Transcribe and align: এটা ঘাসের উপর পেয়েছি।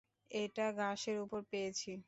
এটা 0.31 0.65
ঘাসের 0.73 1.17
উপর 1.19 1.41
পেয়েছি। 1.51 1.91